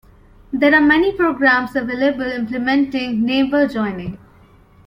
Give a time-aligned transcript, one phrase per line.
[0.51, 4.17] There are many programs available implementing neighbor joining.